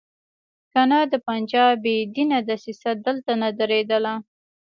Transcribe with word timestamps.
کنه 0.73 0.99
د 1.11 1.13
پنجاب 1.27 1.73
بې 1.83 1.95
دینه 2.15 2.37
دسیسه 2.49 2.91
دلته 3.05 3.31
نه 3.41 3.49
درېدله. 3.59 4.13